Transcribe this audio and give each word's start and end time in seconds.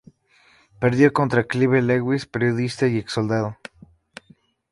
Perdió 0.79 1.13
contra 1.13 1.43
Clive 1.43 1.79
Lewis, 1.83 2.25
periodista 2.25 2.87
y 2.87 2.97
ex 2.97 3.11
soldado. 3.11 3.57